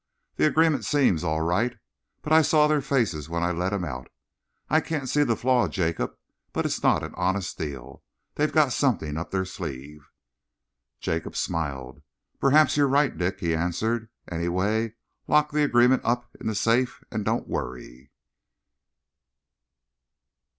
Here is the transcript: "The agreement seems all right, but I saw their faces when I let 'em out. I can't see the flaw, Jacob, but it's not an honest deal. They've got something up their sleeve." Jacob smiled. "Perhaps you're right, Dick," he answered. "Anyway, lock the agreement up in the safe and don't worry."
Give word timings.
"The 0.37 0.47
agreement 0.47 0.83
seems 0.83 1.23
all 1.23 1.41
right, 1.41 1.77
but 2.23 2.33
I 2.33 2.41
saw 2.41 2.65
their 2.67 2.81
faces 2.81 3.29
when 3.29 3.43
I 3.43 3.51
let 3.51 3.71
'em 3.71 3.85
out. 3.85 4.07
I 4.67 4.81
can't 4.81 5.07
see 5.07 5.23
the 5.23 5.35
flaw, 5.35 5.67
Jacob, 5.67 6.17
but 6.53 6.65
it's 6.65 6.81
not 6.81 7.03
an 7.03 7.13
honest 7.13 7.55
deal. 7.59 8.01
They've 8.33 8.51
got 8.51 8.73
something 8.73 9.15
up 9.15 9.29
their 9.29 9.45
sleeve." 9.45 10.09
Jacob 10.99 11.35
smiled. 11.35 12.01
"Perhaps 12.39 12.77
you're 12.77 12.87
right, 12.87 13.15
Dick," 13.15 13.41
he 13.41 13.53
answered. 13.53 14.09
"Anyway, 14.27 14.95
lock 15.27 15.51
the 15.51 15.61
agreement 15.61 16.01
up 16.03 16.35
in 16.41 16.47
the 16.47 16.55
safe 16.55 17.03
and 17.11 17.23
don't 17.23 17.47
worry." 17.47 18.09